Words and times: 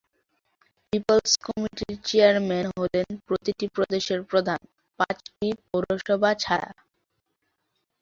People's 0.93 1.31
কমিটির 1.45 1.95
chairman 2.07 2.65
হলেন 2.77 3.07
প্রতিটি 3.27 3.65
প্রদেশের 3.75 4.19
প্রধান, 4.23 4.59
পাঁচটি 4.99 5.47
পৌরসভা 5.65 6.31
ছাড়া। 6.43 6.69